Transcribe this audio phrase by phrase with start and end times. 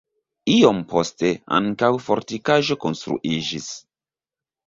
[0.51, 3.67] Iom poste ankaŭ fortikaĵo konstruiĝis.